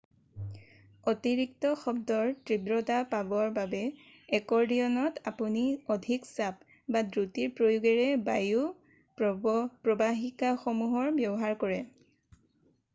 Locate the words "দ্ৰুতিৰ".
7.11-7.53